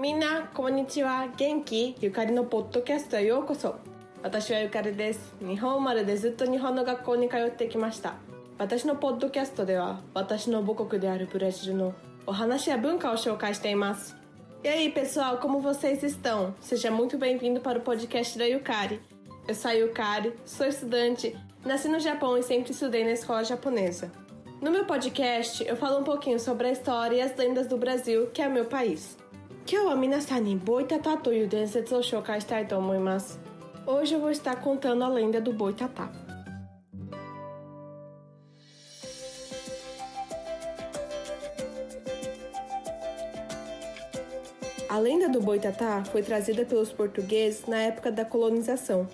[0.00, 3.76] みんなこんにちは元気ゆかりのポッドキャストへようこそ
[4.22, 8.14] 私はゆかりです日本生まれでずっと日本の学校に通ってきました
[8.56, 11.92] 私のポッドキャストでは私の母国であるブラジルの
[12.26, 14.16] お話や文化を紹介しています
[14.64, 16.54] E aí, pessoal, como vocês estão?
[16.60, 19.00] Seja muito bem-vindo para o podcast da Yukari.
[19.48, 21.34] Eu sou a Yukari, sou estudante,
[21.64, 24.10] nasci no Japão e sempre estudei na escola japonesa.
[24.60, 28.26] No meu podcast, eu falo um pouquinho sobre a história e as lendas do Brasil,
[28.26, 29.16] que é o meu país.
[33.86, 36.12] Hoje eu vou estar contando a lenda do boi tatá.
[44.90, 49.08] A lenda do boi tatá foi trazida pelos portugueses na época da colonização.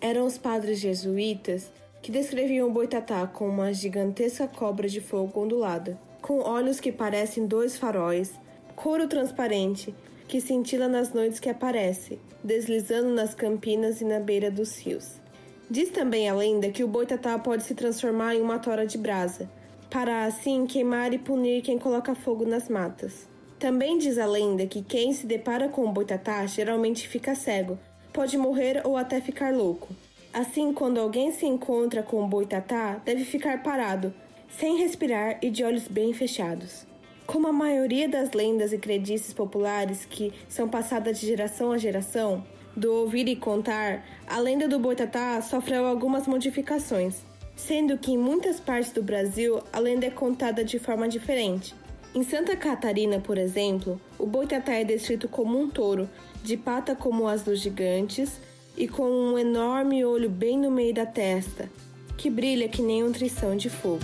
[0.00, 1.70] Eram os padres jesuítas
[2.02, 7.46] que descreviam o Boitatá como uma gigantesca cobra de fogo ondulada, com olhos que parecem
[7.46, 8.32] dois faróis,
[8.74, 9.94] couro transparente
[10.26, 15.20] que cintila nas noites que aparece, deslizando nas campinas e na beira dos rios.
[15.68, 19.50] Diz também a lenda que o Boitatá pode se transformar em uma tora de brasa,
[19.90, 23.28] para assim queimar e punir quem coloca fogo nas matas.
[23.58, 27.78] Também diz a lenda que quem se depara com o boitatá geralmente fica cego,
[28.10, 29.88] pode morrer ou até ficar louco.
[30.32, 34.14] Assim, quando alguém se encontra com o boitatá, deve ficar parado,
[34.48, 36.86] sem respirar e de olhos bem fechados.
[37.26, 42.44] Como a maioria das lendas e crendices populares que são passadas de geração a geração,
[42.76, 47.22] do ouvir e contar, a lenda do boitatá sofreu algumas modificações,
[47.56, 51.74] sendo que em muitas partes do Brasil a lenda é contada de forma diferente.
[52.14, 56.08] Em Santa Catarina, por exemplo, o boitatá é descrito como um touro,
[56.42, 58.40] de pata como as dos gigantes
[58.76, 61.68] e com um enorme olho bem no meio da testa,
[62.16, 64.00] que brilha que nem um trição de fogo.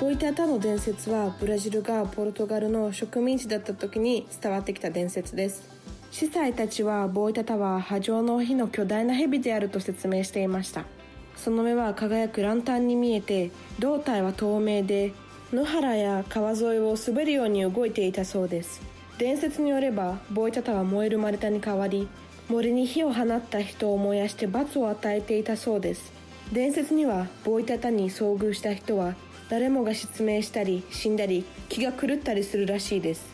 [0.00, 5.68] Boitatá の伝説はブラジルがポルトガルの植民地だった時に伝わってきた伝説です。
[6.10, 10.84] 司祭たちはボイタタは波状の火の巨大な蛇であると説明していました。
[11.38, 15.12] その目は輝くランタンに見えて胴体は透明で
[15.52, 18.82] 野原や川沿いを滑るように動いていたそうです
[19.18, 22.06] 伝説によればボイタタは燃える丸太に変わり
[22.48, 26.12] 森に火を放った人を燃やして罰を与えていたそうです。
[26.52, 29.16] 伝説にはボイタタに遭遇した人は
[29.50, 33.26] 誰もが失明したり死んだり気が狂ったりするらしいです。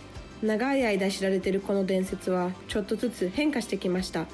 [0.42, 4.26] 長い間知られているこの伝説はちょっとずつ変化してきました。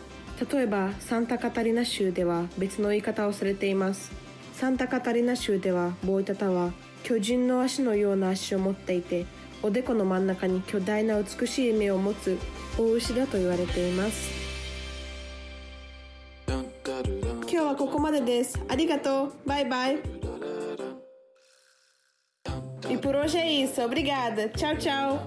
[0.53, 4.13] 例えばサンタカタリナ州では別の言い方をされています。
[4.55, 6.73] サンタカタリナ州ではボイタタは
[7.03, 9.27] 巨人の足のような足を持っていて
[9.63, 12.39] おでこの真ん中に巨大な美しい目を持つ
[12.79, 14.31] 大牛だと言われています
[16.47, 20.21] 今日はここまでですありがとうバイバイ
[22.91, 23.81] E por hoje é isso.
[23.85, 24.49] Obrigada.
[24.49, 25.21] Tchau, tchau.